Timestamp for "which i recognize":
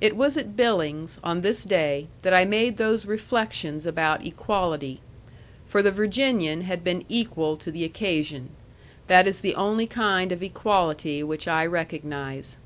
11.24-12.58